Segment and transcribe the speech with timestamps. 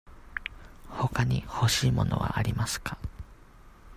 [0.89, 2.97] ほかに欲しい物はありますか。